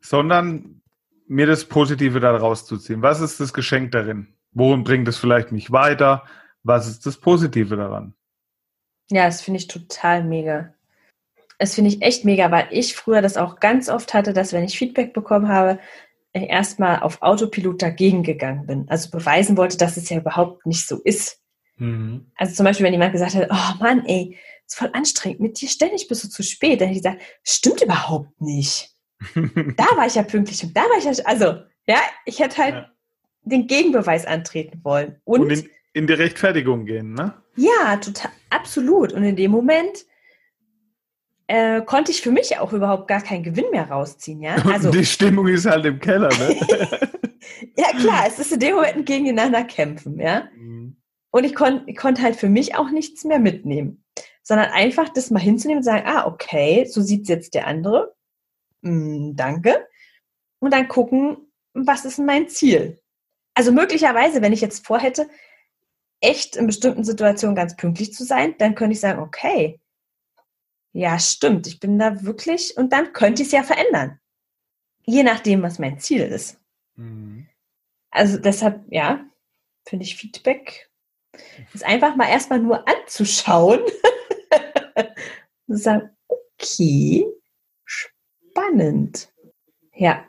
[0.00, 0.82] sondern
[1.28, 3.02] mir das Positive daraus zu ziehen.
[3.02, 4.34] Was ist das Geschenk darin?
[4.52, 6.24] Worin bringt es vielleicht mich weiter?
[6.62, 8.14] Was ist das Positive daran?
[9.10, 10.74] Ja, das finde ich total mega.
[11.58, 14.64] Das finde ich echt mega, weil ich früher das auch ganz oft hatte, dass wenn
[14.64, 15.78] ich Feedback bekommen habe,
[16.32, 18.88] ich erstmal auf Autopilot dagegen gegangen bin.
[18.88, 21.40] Also beweisen wollte, dass es ja überhaupt nicht so ist.
[21.78, 22.26] Mhm.
[22.36, 24.36] Also zum Beispiel, wenn jemand gesagt hat, oh Mann, ey,
[24.66, 27.82] ist voll anstrengend, mit dir ständig bist du zu spät, dann hätte ich gesagt, stimmt
[27.82, 28.94] überhaupt nicht.
[29.34, 32.74] da war ich ja pünktlich und da war ich ja, also, ja, ich hätte halt
[32.74, 32.90] ja.
[33.42, 35.16] den Gegenbeweis antreten wollen.
[35.24, 37.34] Und, und in, in die Rechtfertigung gehen, ne?
[37.56, 39.12] Ja, total, absolut.
[39.12, 40.04] Und in dem Moment
[41.46, 44.56] äh, konnte ich für mich auch überhaupt gar keinen Gewinn mehr rausziehen, ja.
[44.66, 46.56] Also die Stimmung ist halt im Keller, ne?
[47.76, 50.48] ja klar, es ist in dem Moment ein gegeneinander kämpfen, ja.
[50.56, 50.75] Mhm.
[51.36, 54.02] Und ich, kon ich konnte halt für mich auch nichts mehr mitnehmen,
[54.42, 58.16] sondern einfach das mal hinzunehmen und sagen, ah okay, so sieht jetzt der andere,
[58.80, 59.86] mm, danke,
[60.60, 63.02] und dann gucken, was ist mein Ziel?
[63.52, 65.28] Also möglicherweise, wenn ich jetzt vorhätte,
[66.22, 69.78] echt in bestimmten Situationen ganz pünktlich zu sein, dann könnte ich sagen, okay,
[70.94, 74.18] ja, stimmt, ich bin da wirklich, und dann könnte ich es ja verändern.
[75.04, 76.58] Je nachdem, was mein Ziel ist.
[76.94, 77.46] Mhm.
[78.10, 79.22] Also deshalb, ja,
[79.84, 80.88] finde ich Feedback
[81.74, 83.80] ist einfach mal erstmal nur anzuschauen
[85.66, 87.26] und sagen, okay,
[87.84, 89.28] spannend.
[89.94, 90.24] Ja.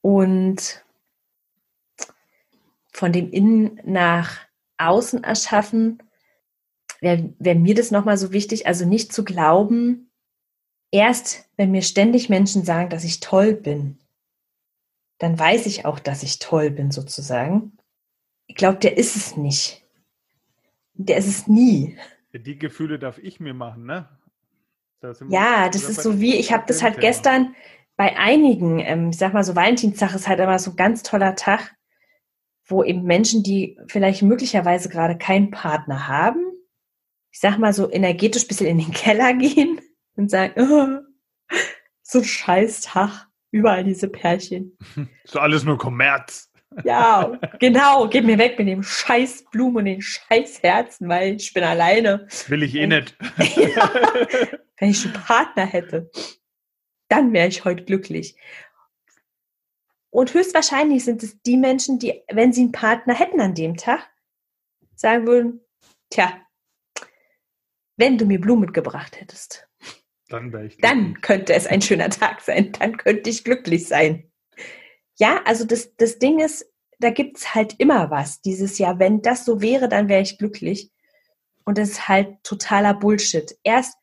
[0.00, 0.84] Und
[2.92, 4.40] von dem Innen nach
[4.78, 6.02] Außen erschaffen,
[7.00, 10.10] wäre wär mir das nochmal so wichtig, also nicht zu glauben,
[10.90, 13.98] erst wenn mir ständig Menschen sagen, dass ich toll bin,
[15.18, 17.76] dann weiß ich auch, dass ich toll bin sozusagen.
[18.46, 19.84] Ich glaube, der ist es nicht.
[20.98, 21.96] Der ist es nie.
[22.32, 24.08] Die Gefühle darf ich mir machen, ne?
[25.00, 27.54] Das ja, das ist so wie, ich habe das halt gestern
[27.96, 31.36] bei einigen, ähm, ich sag mal so, Valentinstag ist halt immer so ein ganz toller
[31.36, 31.74] Tag,
[32.66, 36.44] wo eben Menschen, die vielleicht möglicherweise gerade keinen Partner haben,
[37.30, 39.80] ich sag mal so energetisch ein bisschen in den Keller gehen
[40.16, 41.56] und sagen, oh,
[42.02, 44.76] so scheiß Tag, überall diese Pärchen.
[45.24, 46.47] So alles nur Kommerz.
[46.84, 51.52] Ja, genau, geh mir weg mit dem scheiß Blumen und den scheiß Herzen, weil ich
[51.52, 52.26] bin alleine.
[52.48, 53.16] Will ich eh nicht.
[53.56, 53.92] ja,
[54.78, 56.10] wenn ich einen Partner hätte,
[57.08, 58.36] dann wäre ich heute glücklich.
[60.10, 64.08] Und höchstwahrscheinlich sind es die Menschen, die, wenn sie einen Partner hätten an dem Tag,
[64.94, 65.60] sagen würden,
[66.10, 66.40] tja,
[67.96, 69.68] wenn du mir Blumen mitgebracht hättest,
[70.28, 74.27] dann, wäre ich dann könnte es ein schöner Tag sein, dann könnte ich glücklich sein.
[75.18, 76.66] Ja, also das, das Ding ist,
[77.00, 78.40] da gibt es halt immer was.
[78.40, 80.90] Dieses Jahr, wenn das so wäre, dann wäre ich glücklich.
[81.64, 83.56] Und das ist halt totaler Bullshit.
[83.62, 83.98] Erst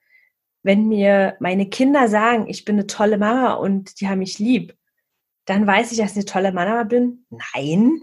[0.65, 4.75] wenn mir meine Kinder sagen, ich bin eine tolle Mama und die haben mich lieb,
[5.45, 7.25] dann weiß ich, dass ich eine tolle Mama bin.
[7.30, 8.01] Nein.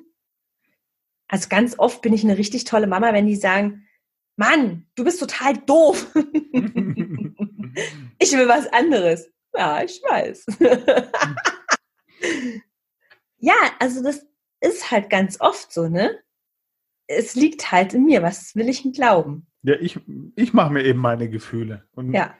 [1.26, 3.88] Also ganz oft bin ich eine richtig tolle Mama, wenn die sagen,
[4.36, 6.06] Mann, du bist total doof.
[6.14, 6.22] ich
[8.32, 9.28] will was anderes.
[9.54, 10.46] Ja, ich weiß.
[13.42, 14.24] ja, also das
[14.60, 16.16] ist halt ganz oft so, ne?
[17.08, 18.22] Es liegt halt in mir.
[18.22, 19.48] Was will ich denn glauben?
[19.64, 19.98] Ja, ich,
[20.36, 21.84] ich mache mir eben meine Gefühle.
[21.94, 22.34] Und, ja.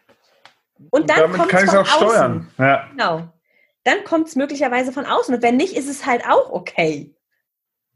[0.91, 1.97] Und dann und damit kann ich es auch außen.
[1.97, 2.49] steuern.
[2.57, 2.89] Ja.
[2.91, 3.33] Genau.
[3.83, 5.35] Dann kommt es möglicherweise von außen.
[5.35, 7.13] Und wenn nicht, ist es halt auch okay.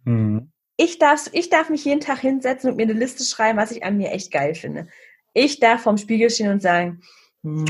[0.05, 0.51] Mhm.
[0.77, 3.85] Ich darf, ich darf mich jeden Tag hinsetzen und mir eine Liste schreiben, was ich
[3.85, 4.89] an mir echt geil finde.
[5.33, 7.03] Ich darf vorm Spiegel stehen und sagen,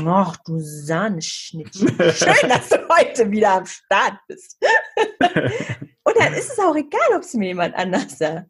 [0.05, 4.57] ach du Sahneschnittchen, schön, dass du heute wieder am Start bist.
[6.03, 8.49] und dann ist es auch egal, ob es mir jemand anders sagt.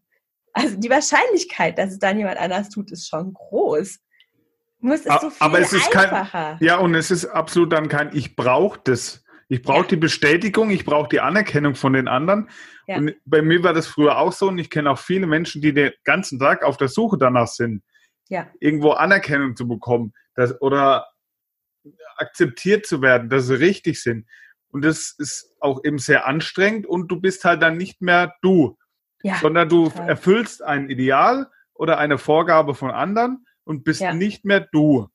[0.53, 3.99] Also die Wahrscheinlichkeit, dass es dann jemand anders tut, ist schon groß.
[4.79, 6.57] Nur es ist so viel Aber es ist einfacher.
[6.57, 9.23] Kein, ja, und es ist absolut dann kein, ich brauche das.
[9.49, 9.87] Ich brauche ja.
[9.87, 12.49] die Bestätigung, ich brauche die Anerkennung von den anderen.
[12.85, 12.97] Ja.
[12.97, 15.73] Und bei mir war das früher auch so und ich kenne auch viele Menschen, die
[15.73, 17.81] den ganzen Tag auf der Suche danach sind,
[18.27, 18.47] ja.
[18.59, 21.07] irgendwo Anerkennung zu bekommen dass, oder
[22.17, 24.27] akzeptiert zu werden, dass sie richtig sind.
[24.69, 28.77] Und das ist auch eben sehr anstrengend und du bist halt dann nicht mehr du,
[29.23, 30.09] ja, sondern du total.
[30.09, 35.07] erfüllst ein Ideal oder eine Vorgabe von anderen und bist nicht mehr du.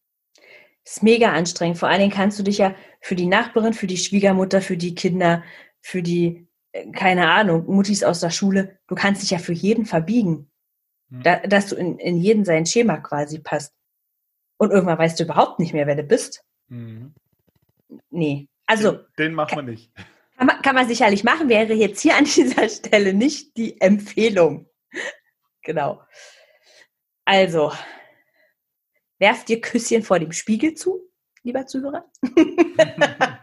[0.85, 1.78] Ist mega anstrengend.
[1.78, 4.94] Vor allen Dingen kannst du dich ja für die Nachbarin, für die Schwiegermutter, für die
[4.94, 5.44] Kinder,
[5.80, 9.87] für die, äh, keine Ahnung, Muttis aus der Schule, du kannst dich ja für jeden
[9.87, 10.50] verbiegen.
[11.08, 11.22] Mhm.
[11.22, 13.74] Da, dass du in, in jeden sein Schema quasi passt.
[14.58, 16.44] Und irgendwann weißt du überhaupt nicht mehr, wer du bist.
[16.72, 17.14] Mhm.
[18.11, 18.48] Nee.
[18.66, 18.92] Also.
[18.92, 19.92] Den, den macht man nicht.
[20.38, 24.66] Kann man, kann man sicherlich machen, wäre jetzt hier an dieser Stelle nicht die Empfehlung.
[25.62, 26.02] genau.
[27.24, 27.72] Also,
[29.18, 31.08] werft dir Küsschen vor dem Spiegel zu,
[31.42, 32.11] lieber Zuhörer.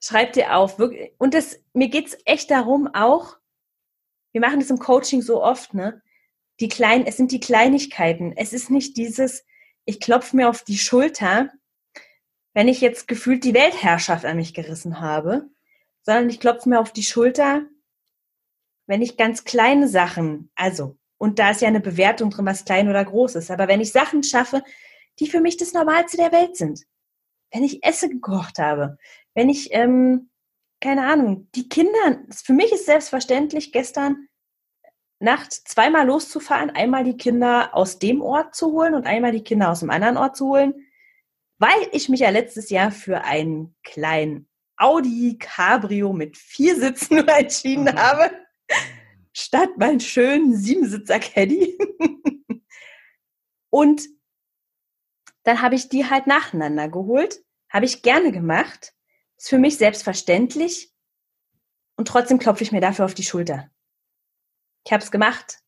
[0.00, 0.78] Schreibt dir auf.
[1.18, 3.36] Und das, mir geht es echt darum, auch,
[4.32, 6.02] wir machen das im Coaching so oft, ne?
[6.60, 8.32] Die kleinen, es sind die Kleinigkeiten.
[8.36, 9.44] Es ist nicht dieses,
[9.88, 11.50] ich klopfe mir auf die Schulter,
[12.52, 15.48] wenn ich jetzt gefühlt die Weltherrschaft an mich gerissen habe,
[16.02, 17.62] sondern ich klopfe mir auf die Schulter,
[18.86, 22.90] wenn ich ganz kleine Sachen, also und da ist ja eine Bewertung drin, was klein
[22.90, 23.50] oder groß ist.
[23.50, 24.62] Aber wenn ich Sachen schaffe,
[25.20, 26.84] die für mich das Normalste der Welt sind,
[27.50, 28.98] wenn ich Esse gekocht habe,
[29.34, 30.30] wenn ich, ähm,
[30.80, 34.27] keine Ahnung, die Kinder, für mich ist selbstverständlich, gestern
[35.20, 39.70] Nacht zweimal loszufahren, einmal die Kinder aus dem Ort zu holen und einmal die Kinder
[39.70, 40.74] aus dem anderen Ort zu holen,
[41.58, 47.84] weil ich mich ja letztes Jahr für einen kleinen Audi Cabrio mit vier Sitzen entschieden
[47.84, 47.96] mhm.
[47.96, 48.30] habe
[49.38, 51.78] statt meinen schönen Siebensitzer Caddy.
[53.70, 54.02] und
[55.44, 57.42] dann habe ich die halt nacheinander geholt.
[57.70, 58.94] Habe ich gerne gemacht.
[59.36, 60.92] Ist für mich selbstverständlich.
[61.96, 63.70] Und trotzdem klopfe ich mir dafür auf die Schulter.
[64.84, 65.58] Ich habe es gemacht.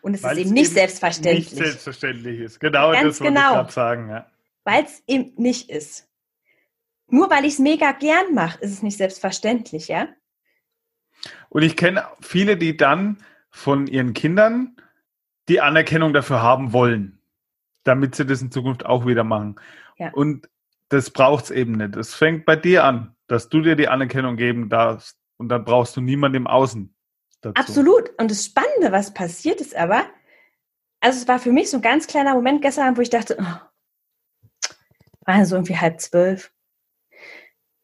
[0.00, 1.52] Und es Weil ist eben nicht selbstverständlich.
[1.52, 2.60] Nicht selbstverständlich ist.
[2.60, 3.48] Genau Ganz das wollte genau.
[3.48, 4.08] ich gerade sagen.
[4.10, 4.30] Ja.
[4.64, 6.08] Weil es eben nicht ist.
[7.08, 10.08] Nur weil ich es mega gern mache, ist es nicht selbstverständlich, ja?
[11.48, 13.18] Und ich kenne viele, die dann
[13.50, 14.76] von ihren Kindern
[15.48, 17.18] die Anerkennung dafür haben wollen,
[17.82, 19.56] damit sie das in Zukunft auch wieder machen.
[19.96, 20.10] Ja.
[20.12, 20.48] Und
[20.90, 21.96] das braucht es eben nicht.
[21.96, 25.96] Es fängt bei dir an, dass du dir die Anerkennung geben darfst und dann brauchst
[25.96, 26.94] du niemanden im Außen
[27.40, 27.54] dazu.
[27.60, 28.10] Absolut.
[28.18, 30.06] Und das Spannende, was passiert ist aber,
[31.00, 33.68] also es war für mich so ein ganz kleiner Moment gestern, wo ich dachte, oh,
[35.24, 36.50] war so irgendwie halb zwölf.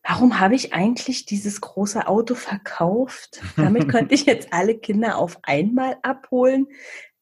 [0.03, 3.41] Warum habe ich eigentlich dieses große Auto verkauft?
[3.57, 6.67] Damit könnte ich jetzt alle Kinder auf einmal abholen.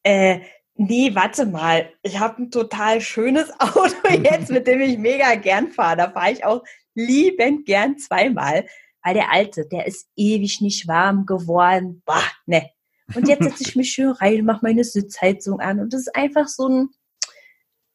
[0.03, 0.41] Äh,
[0.75, 1.91] nee, warte mal.
[2.01, 5.97] Ich habe ein total schönes Auto jetzt, mit dem ich mega gern fahre.
[5.97, 6.63] Da fahre ich auch
[6.95, 8.65] liebend gern zweimal.
[9.03, 12.01] Weil der alte, der ist ewig nicht warm geworden.
[12.05, 12.69] Bah, ne.
[13.15, 15.79] Und jetzt setze ich mich schön rein, mache meine Sitzheizung an.
[15.79, 16.89] Und das ist einfach so ein,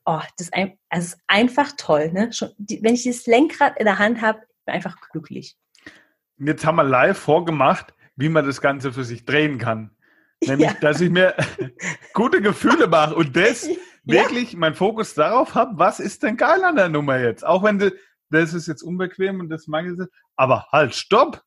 [0.04, 2.12] oh, das ist, ein, es ist einfach toll.
[2.12, 2.32] Ne?
[2.32, 5.56] Schon, die, wenn ich dieses Lenkrad in der Hand habe, bin ich einfach glücklich.
[6.38, 9.90] Und jetzt haben wir live vorgemacht, wie man das Ganze für sich drehen kann.
[10.44, 10.76] Nämlich, Ja.
[10.80, 11.34] dass ich mir
[12.12, 13.68] gute Gefühle mache und das
[14.04, 14.22] Ja.
[14.22, 17.44] wirklich meinen Fokus darauf habe, was ist denn geil an der Nummer jetzt?
[17.44, 17.92] Auch wenn du,
[18.30, 21.42] das ist jetzt unbequem und das mag ich nicht, aber halt, stopp!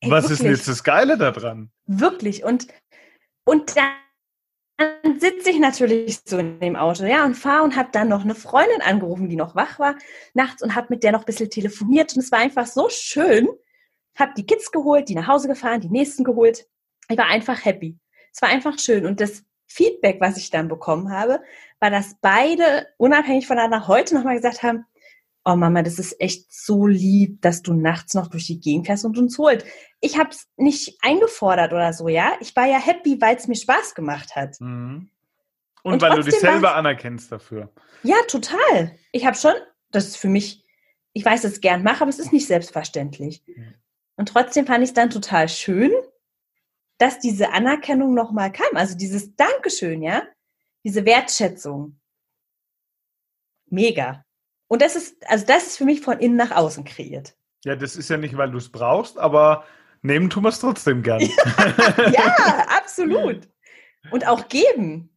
[0.00, 0.58] Ey, was ist denn wirklich.
[0.58, 1.70] jetzt das Geile daran?
[1.86, 2.44] Wirklich.
[2.44, 2.66] Und,
[3.44, 8.08] und dann sitze ich natürlich so in dem Auto, ja, und fahre und habe dann
[8.08, 9.94] noch eine Freundin angerufen, die noch wach war
[10.34, 12.14] nachts und habe mit der noch ein bisschen telefoniert.
[12.14, 13.48] Und es war einfach so schön.
[14.18, 16.66] Habe die Kids geholt, die nach Hause gefahren, die nächsten geholt.
[17.08, 17.98] Ich war einfach happy.
[18.32, 19.06] Es war einfach schön.
[19.06, 21.40] Und das Feedback, was ich dann bekommen habe,
[21.80, 24.84] war, dass beide unabhängig voneinander heute nochmal gesagt haben,
[25.44, 29.04] oh Mama, das ist echt so lieb, dass du nachts noch durch die Gegend fährst
[29.04, 29.64] und uns holt.
[30.00, 32.32] Ich habe es nicht eingefordert oder so, ja.
[32.40, 34.60] Ich war ja happy, weil es mir Spaß gemacht hat.
[34.60, 35.10] Mhm.
[35.82, 37.72] Und, Und weil du dich selber war's- anerkennst dafür.
[38.04, 38.96] Ja, total.
[39.10, 39.54] Ich habe schon,
[39.90, 40.64] das ist für mich,
[41.12, 43.42] ich weiß, dass ich es gern mache, aber es ist nicht selbstverständlich.
[43.46, 43.74] Mhm.
[44.16, 45.90] Und trotzdem fand ich es dann total schön,
[46.98, 48.76] dass diese Anerkennung nochmal kam.
[48.76, 50.22] Also dieses Dankeschön, ja,
[50.84, 51.98] diese Wertschätzung.
[53.66, 54.24] Mega.
[54.72, 57.36] Und das ist, also das ist für mich von innen nach außen kreiert.
[57.62, 59.66] Ja, das ist ja nicht, weil du es brauchst, aber
[60.00, 61.20] nehmen tun wir es trotzdem gern.
[62.10, 63.50] Ja, absolut.
[64.10, 65.10] Und auch geben.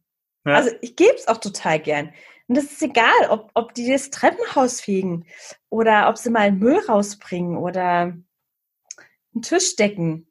[0.44, 0.56] Ja.
[0.56, 2.12] Also ich gebe es auch total gern.
[2.48, 5.24] Und das ist egal, ob, ob die das Treppenhaus fegen
[5.70, 10.30] oder ob sie mal Müll rausbringen oder einen Tisch decken,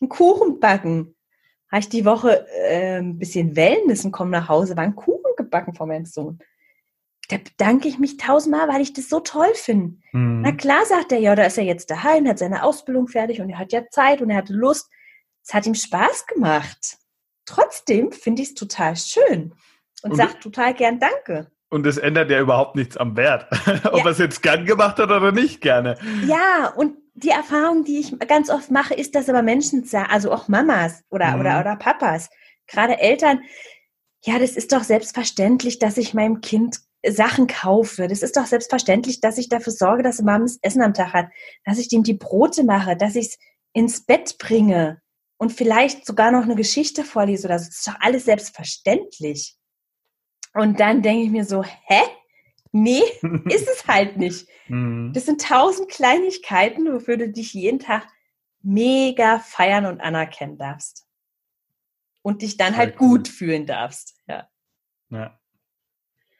[0.00, 1.14] einen Kuchen backen.
[1.70, 5.36] Habe ich die Woche äh, ein bisschen Wellness und komme nach Hause, war ein Kuchen
[5.36, 6.40] gebacken von meinem Sohn.
[7.28, 9.96] Da bedanke ich mich tausendmal, weil ich das so toll finde.
[10.12, 10.42] Mhm.
[10.42, 13.48] Na klar, sagt er, ja, da ist er jetzt daheim, hat seine Ausbildung fertig und
[13.50, 14.90] er hat ja Zeit und er hatte Lust.
[15.42, 16.98] Es hat ihm Spaß gemacht.
[17.46, 19.54] Trotzdem finde ich es total schön
[20.02, 21.50] und, Und- sagt total gern Danke.
[21.70, 23.46] Und das ändert ja überhaupt nichts am Wert.
[23.86, 24.04] Ob Ja.
[24.04, 25.96] er es jetzt gern gemacht hat oder nicht gerne.
[26.24, 30.46] Ja, und die Erfahrung, die ich ganz oft mache, ist, dass aber Menschen also auch
[30.48, 31.40] Mamas oder, Mhm.
[31.40, 32.30] oder, oder Papas,
[32.68, 33.40] gerade Eltern,
[34.24, 36.78] ja, das ist doch selbstverständlich, dass ich meinem Kind
[37.10, 38.08] Sachen kaufe.
[38.08, 41.26] Das ist doch selbstverständlich, dass ich dafür sorge, dass Mamas Essen am Tag hat,
[41.64, 43.38] dass ich dem die Brote mache, dass ich es
[43.72, 45.00] ins Bett bringe
[45.36, 47.66] und vielleicht sogar noch eine Geschichte vorlese oder so.
[47.66, 49.56] Das ist doch alles selbstverständlich.
[50.54, 52.00] Und dann denke ich mir so, hä?
[52.72, 53.02] Nee,
[53.50, 54.48] ist es halt nicht.
[54.68, 55.12] Mhm.
[55.12, 58.06] Das sind tausend Kleinigkeiten, wofür du dich jeden Tag
[58.62, 61.06] mega feiern und anerkennen darfst.
[62.22, 63.18] Und dich dann Sehr halt cool.
[63.18, 64.16] gut fühlen darfst.
[64.26, 64.48] Ja.
[65.10, 65.38] Ja.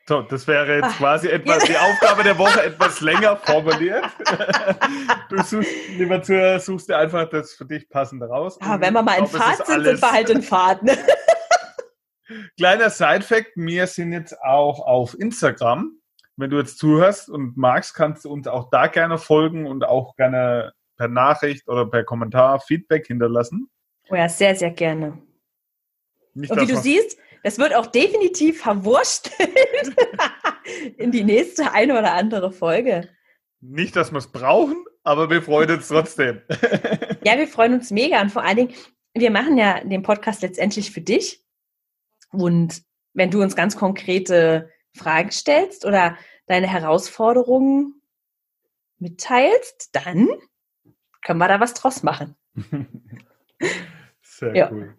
[0.06, 0.94] So, das wäre jetzt Ah.
[0.98, 4.04] quasi etwas, die Aufgabe der Woche etwas länger formuliert.
[5.30, 8.58] Du suchst, lieber Zuhörer, suchst dir einfach das für dich passende raus.
[8.60, 10.82] Aber Und wenn wir mal in Fahrt sind, sind wir halt in Fahrt.
[10.82, 10.96] Ne?
[12.56, 15.92] Kleiner Side-Fact, wir sind jetzt auch auf Instagram.
[16.36, 20.14] Wenn du jetzt zuhörst und magst, kannst du uns auch da gerne folgen und auch
[20.16, 23.68] gerne per Nachricht oder per Kommentar Feedback hinterlassen.
[24.10, 25.18] Oh ja, sehr, sehr gerne.
[26.34, 29.48] Nicht, Und wie du siehst, das wird auch definitiv verwurstelt
[30.98, 33.08] in die nächste eine oder andere Folge.
[33.60, 36.40] nicht, dass wir es brauchen, aber wir freuen uns trotzdem.
[37.24, 38.74] Ja, wir freuen uns mega und vor allen Dingen,
[39.14, 41.44] wir machen ja den Podcast letztendlich für dich.
[42.32, 42.82] Und
[43.12, 46.16] wenn du uns ganz konkrete Fragen stellst oder
[46.46, 48.02] deine Herausforderungen
[48.98, 50.28] mitteilst, dann
[51.22, 52.34] können wir da was draus machen.
[54.22, 54.70] Sehr Ja.
[54.72, 54.96] cool.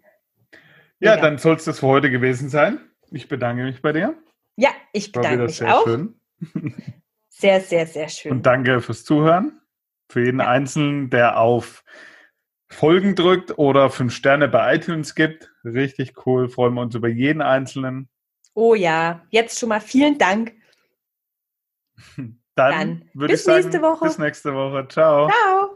[1.00, 1.22] Ja, Mega.
[1.28, 2.80] dann soll es das für heute gewesen sein.
[3.10, 4.16] Ich bedanke mich bei dir.
[4.56, 5.84] Ja, ich bedanke mich sehr auch.
[5.84, 6.20] schön.
[7.28, 8.32] Sehr, sehr, sehr schön.
[8.32, 9.60] Und danke fürs Zuhören.
[10.10, 10.48] Für jeden Ja.
[10.48, 11.84] Einzelnen, der auf
[12.70, 15.52] Folgen drückt oder fünf Sterne bei iTunes gibt.
[15.62, 16.48] Richtig cool.
[16.48, 18.08] Freuen wir uns über jeden einzelnen.
[18.54, 20.54] Oh ja, jetzt schon mal vielen Dank.
[22.16, 24.04] Dann, Dann würde bis ich sagen, nächste Woche.
[24.06, 24.88] bis nächste Woche.
[24.88, 25.28] Ciao.
[25.28, 25.75] Ciao.